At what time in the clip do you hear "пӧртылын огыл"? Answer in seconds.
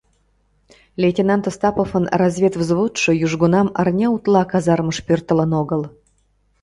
5.07-5.81